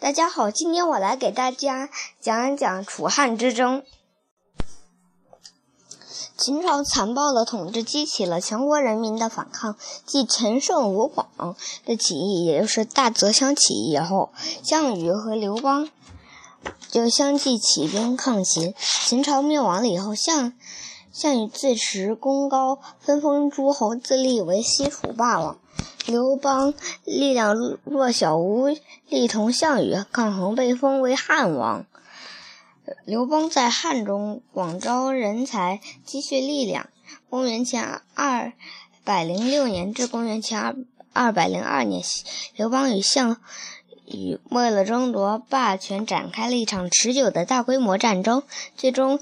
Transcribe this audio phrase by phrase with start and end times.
[0.00, 1.88] 大家好，今天我来给大家
[2.20, 3.84] 讲一讲楚汉之争。
[6.36, 9.76] 秦朝残暴的统治激起了全国人民的反抗。
[10.04, 14.32] 继陈胜吴广的起义，也就是大泽乡起义以后，
[14.64, 15.88] 项羽和刘邦
[16.90, 18.74] 就相继起兵抗秦。
[19.04, 20.52] 秦朝灭亡了以后，项
[21.16, 25.58] 项羽自持功高，分封诸侯，自立为西楚霸王。
[26.04, 26.74] 刘邦
[27.06, 28.68] 力量弱小，无
[29.08, 31.86] 力同项羽抗衡，被封为汉王。
[33.06, 36.90] 刘邦在汉中广招人才，积蓄力量。
[37.30, 38.52] 公元前二
[39.02, 40.76] 百零六年至公元前二
[41.14, 42.02] 二百零二年，
[42.56, 43.38] 刘邦与项
[44.04, 48.42] 羽为了争夺霸权，展开了一场持久的大规模战争，
[48.76, 49.18] 最终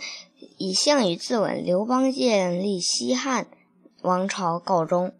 [0.65, 3.49] 以项羽自刎，刘邦建立西汉
[4.01, 5.13] 王朝告终。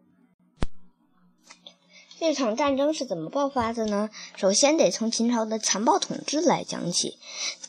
[2.19, 4.09] 这场战争是怎么爆发的呢？
[4.37, 7.19] 首先得从秦朝的残暴统治来讲起。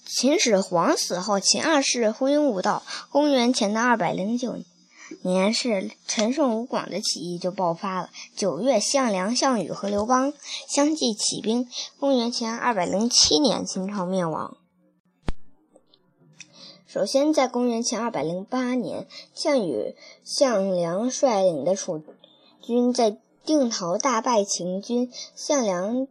[0.05, 2.81] 秦始皇死后，秦二世昏庸无道。
[3.09, 4.55] 公元前的二百零九
[5.23, 8.09] 年，是陈胜吴广的起义就爆发了。
[8.37, 10.31] 九月，项梁、项羽和刘邦
[10.69, 11.67] 相继起兵。
[11.99, 14.55] 公元前二百零七年，秦朝灭亡。
[16.95, 22.01] 首先，在公元前二百零八年，项羽、项梁率领的楚
[22.61, 23.17] 军在。
[23.43, 26.07] 定陶大败秦军，项梁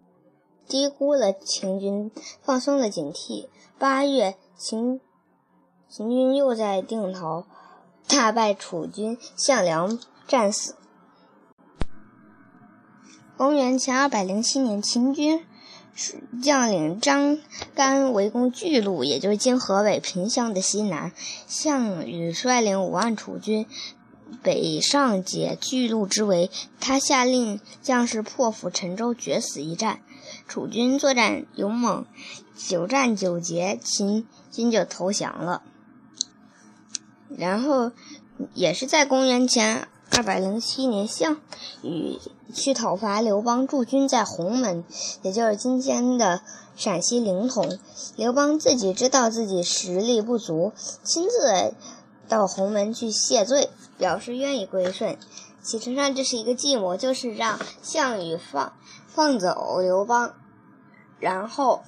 [0.68, 2.12] 低估了秦军，
[2.42, 3.48] 放松了警惕。
[3.76, 5.00] 八月，秦
[5.88, 7.44] 秦军又在定陶
[8.06, 10.76] 大败楚军，项梁战死。
[13.36, 15.44] 公元前二百零七年，秦军
[16.42, 17.38] 将领张
[17.74, 21.12] 干围攻巨鹿，也就是今河北平乡的西南。
[21.46, 23.66] 项羽率领五万楚军。
[24.42, 26.50] 北上解巨鹿之围，
[26.80, 30.00] 他下令将士破釜沉舟，决死一战。
[30.48, 32.04] 楚军作战勇猛，
[32.56, 35.62] 九战九捷，秦军就投降了。
[37.28, 37.92] 然后，
[38.54, 39.86] 也是在公元前
[40.16, 41.38] 二百零七年，项
[41.82, 42.20] 羽
[42.54, 44.84] 去讨伐刘邦，驻军在鸿门，
[45.22, 46.40] 也就是今天的
[46.76, 47.80] 陕西临潼。
[48.14, 51.74] 刘邦自己知道自己实力不足，亲自。
[52.26, 55.18] 到鸿门去谢罪，表示愿意归顺。
[55.62, 58.72] 启程上这是一个计谋，就是让项羽放
[59.08, 60.32] 放走刘邦，
[61.18, 61.82] 然后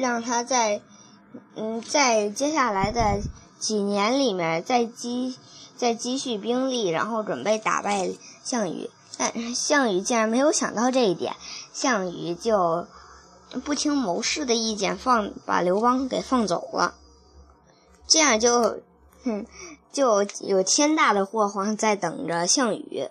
[0.00, 0.80] 让他在
[1.54, 3.20] 嗯在接下来的
[3.58, 5.36] 几年里面再积
[5.76, 8.10] 再积蓄兵力，然后准备打败
[8.42, 8.90] 项羽。
[9.16, 11.34] 但项羽竟然没有想到这一点，
[11.72, 12.86] 项羽就
[13.64, 16.94] 不听谋士的意见，放把刘邦给放走了，
[18.06, 18.80] 这样就。
[19.24, 19.44] 哼，
[19.90, 23.08] 就有天大的祸患在等着项羽。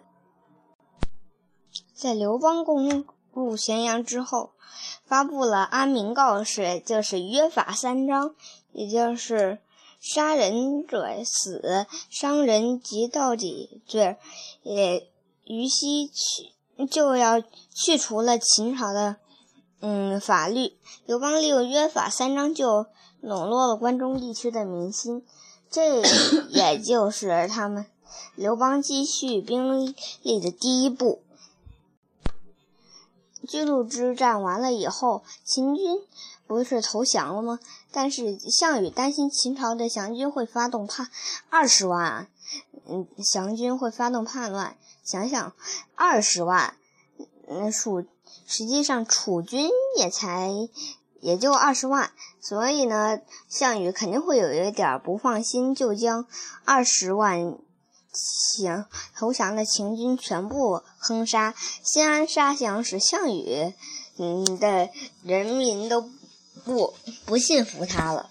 [1.93, 3.03] 在刘邦攻
[3.33, 4.51] 入咸阳之后，
[5.05, 8.33] 发布了安民告示，就是约法三章，
[8.71, 9.59] 也就是
[9.99, 14.17] 杀人者死，伤人及到底罪，
[14.63, 15.09] 也
[15.45, 16.53] 于西去
[16.85, 19.17] 就要去除了秦朝的
[19.81, 20.73] 嗯法律。
[21.05, 22.85] 刘邦利用约法三章，就
[23.21, 25.25] 笼络了关中地区的民心。
[25.69, 26.01] 这
[26.49, 27.85] 也就是他们
[28.35, 31.21] 刘邦积蓄兵力的第一步。
[33.47, 36.01] 巨鹿之战完了以后，秦军
[36.45, 37.59] 不是投降了吗？
[37.91, 41.09] 但是项羽担心秦朝的降军会发动叛
[41.49, 42.27] 二十万，
[42.87, 44.75] 嗯，降军会发动叛乱。
[45.03, 45.53] 想想
[45.95, 46.75] 二十万，
[47.47, 48.05] 那楚
[48.45, 50.51] 实际上楚军也才。
[51.19, 53.19] 也就二十万，所以呢，
[53.49, 56.27] 项羽肯定会有一点不放心，就将
[56.63, 57.57] 二十万
[58.55, 58.85] 降
[59.17, 61.55] 投降的秦军全部坑杀。
[61.83, 63.73] 新安杀降，使项羽
[64.17, 64.89] 嗯的
[65.23, 66.09] 人民都
[66.63, 66.93] 不
[67.25, 68.29] 不信服他了。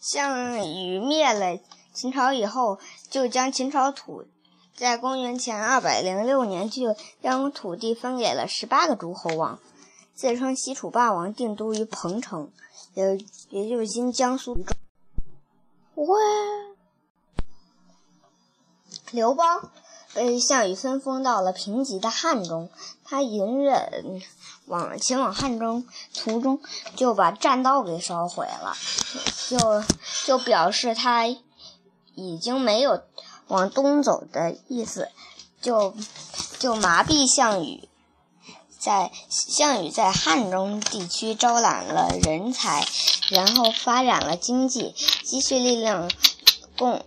[0.00, 1.60] 项羽灭了
[1.94, 4.24] 秦朝以后，就将秦朝土。
[4.74, 9.60] 在公元前二百零六年，就将土地分给了十八个诸侯王，
[10.14, 12.50] 自称西楚霸王，定都于彭城，
[12.94, 13.18] 也
[13.50, 14.54] 也就是今江苏。
[15.94, 16.06] 哇！
[19.10, 19.70] 刘邦
[20.14, 22.70] 被项羽分封到了平级的汉中，
[23.04, 24.22] 他隐忍
[24.66, 26.60] 往前往汉中途中，
[26.96, 28.76] 就把栈道给烧毁了，
[29.48, 29.84] 就
[30.26, 31.26] 就表示他
[32.14, 33.02] 已经没有。
[33.48, 35.08] 往东走的意思，
[35.60, 35.92] 就
[36.60, 37.88] 就麻痹项羽，
[38.78, 42.86] 在项羽在汉中地区招揽了人才，
[43.28, 46.08] 然后发展了经济，积蓄力量，
[46.78, 47.04] 共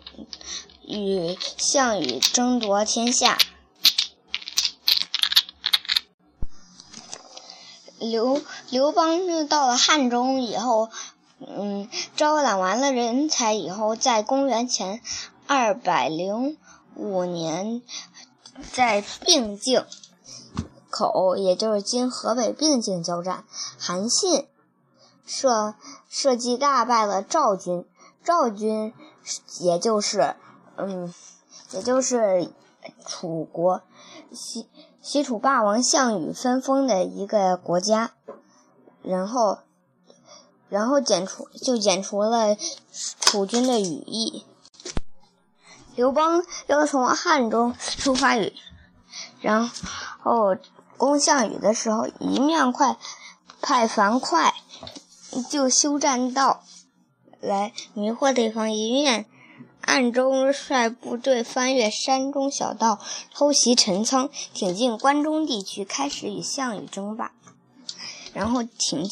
[0.86, 3.38] 与项羽争夺天下。
[8.00, 10.90] 刘刘邦到了汉中以后，
[11.40, 15.02] 嗯，招揽完了人才以后，在公元前
[15.48, 16.58] 二百零
[16.96, 17.82] 五年，
[18.74, 19.86] 在并境
[20.90, 23.46] 口，也就是今河北并境交战，
[23.80, 24.48] 韩信
[25.26, 25.76] 设
[26.10, 27.86] 设计大败了赵军，
[28.22, 28.94] 赵军
[29.62, 30.36] 也就是
[30.78, 31.14] 嗯，
[31.72, 32.52] 也就是
[33.06, 33.82] 楚国
[34.32, 34.68] 西。
[35.02, 38.12] 西楚霸王项羽分封的一个国家，
[39.02, 39.60] 然后，
[40.70, 42.56] 然后剪除就剪除了
[43.20, 44.46] 楚军的羽翼。
[45.96, 48.54] 刘邦要从汉中出发，与
[49.42, 49.70] 然
[50.22, 50.56] 后
[50.96, 52.98] 攻项羽的时候，一面快
[53.62, 54.54] 派樊哙
[55.50, 56.64] 就修栈道
[57.42, 59.26] 来迷惑对方，一面。
[59.86, 63.00] 暗中率部队翻越山中小道，
[63.34, 67.32] 偷袭陈仓，挺进关中地区，开始与项羽争霸。
[68.34, 69.08] 然后挺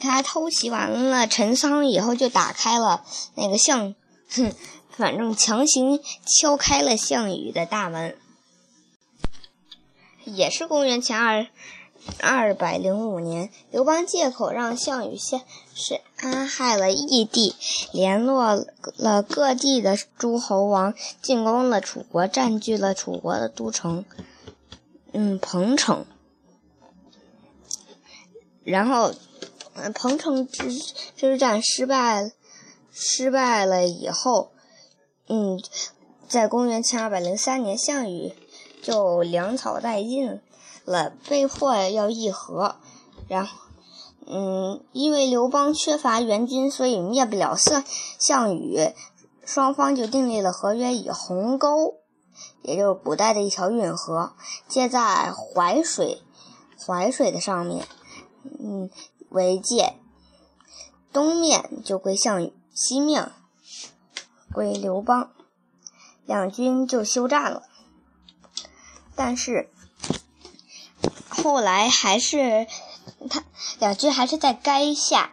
[0.00, 3.04] 他偷袭完了陈仓以后，就打开了
[3.34, 3.94] 那个项，
[4.30, 4.52] 哼，
[4.90, 8.16] 反正强行敲开了项羽的大门。
[10.24, 11.46] 也是公元前二。
[12.20, 15.42] 二百零五年，刘邦借口让项羽先
[15.74, 17.54] 是安害了异地，
[17.92, 18.66] 联络
[18.96, 24.04] 了各地的诸侯王，进攻了楚国，占据了楚国的都城，
[25.12, 26.04] 嗯，彭城。
[28.64, 29.14] 然后，
[29.94, 30.72] 彭城之
[31.16, 32.32] 之战失败，
[32.92, 34.50] 失败了以后，
[35.28, 35.60] 嗯，
[36.28, 38.34] 在公元前二百零三年，项羽
[38.82, 40.40] 就粮草殆尽。
[40.84, 42.76] 了，被迫要议和，
[43.28, 43.67] 然后，
[44.30, 47.82] 嗯，因为刘邦缺乏援军，所以灭不了项
[48.18, 48.92] 项羽，
[49.42, 51.94] 双方就订立了合约，以鸿沟，
[52.60, 54.34] 也就是古代的一条运河，
[54.68, 56.20] 接在淮水，
[56.86, 57.86] 淮水的上面，
[58.44, 58.90] 嗯，
[59.30, 59.94] 为界，
[61.10, 63.32] 东面就归项羽，西面
[64.52, 65.30] 归刘邦，
[66.26, 67.62] 两军就休战了，
[69.16, 69.70] 但是。
[71.42, 72.66] 后来还是
[73.30, 73.44] 他
[73.78, 75.32] 两军还是在垓下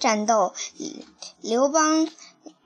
[0.00, 0.52] 战斗，
[1.40, 2.08] 刘邦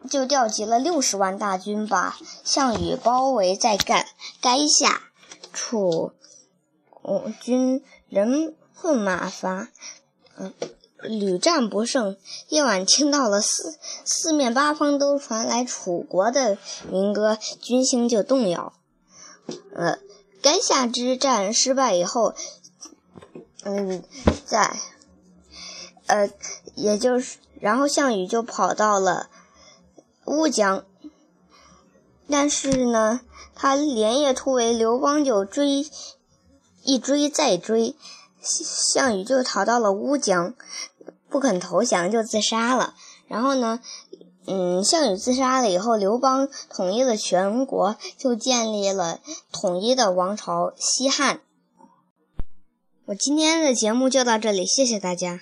[0.08, 4.06] 就调集了六十万大军，把项羽包围在垓
[4.40, 5.02] 垓下，
[5.52, 6.12] 楚
[7.40, 9.68] 军人困马乏，
[10.36, 10.54] 嗯，
[11.02, 12.16] 屡战不胜。
[12.48, 16.56] 夜晚听到了四四面八方都传来楚国的
[16.90, 18.72] 民歌，军心就动摇。
[19.74, 19.98] 呃，
[20.42, 22.34] 垓下之战失败以后。
[23.62, 24.02] 嗯，
[24.46, 24.78] 在，
[26.06, 26.30] 呃，
[26.74, 29.28] 也就是，然后项羽就跑到了
[30.24, 30.84] 乌江，
[32.28, 33.20] 但是呢，
[33.54, 35.86] 他连夜突围，刘邦就追，
[36.82, 37.94] 一追再追，
[38.40, 40.54] 项羽就逃到了乌江，
[41.28, 42.94] 不肯投降就自杀了。
[43.28, 43.80] 然后呢，
[44.46, 49.20] 嗯，项羽自杀了以后，刘邦统一了全国，就建立了
[49.52, 51.40] 统一的王朝西汉。
[53.10, 55.40] 我今天的节目就到这里，谢谢大家。